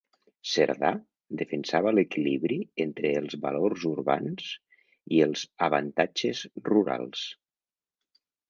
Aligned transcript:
Cerdà 0.51 0.89
defensava 1.41 1.91
l'equilibri 1.97 2.57
entre 2.87 3.11
els 3.21 3.37
valors 3.45 3.85
urbans 3.91 4.49
i 5.19 5.23
els 5.29 5.45
avantatges 5.69 6.43
rurals. 6.73 7.29